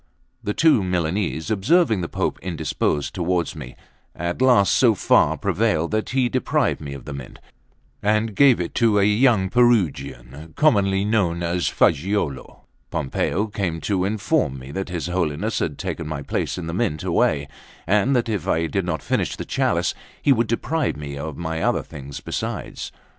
[0.43, 3.75] The two Milanese, observing the Pope indisposed towards me,
[4.15, 7.37] at last so far prevailed that he deprived me of the Mint,
[8.01, 12.61] and gave it to a young Perugian, commonly known as Fagiuolo.
[12.89, 17.03] Pompeo came to inform me that his Holiness had taken my place in the Mint
[17.03, 17.47] away,
[17.85, 21.83] and that if I did not finish the chalice, he would deprive me of other
[21.83, 22.91] things besides.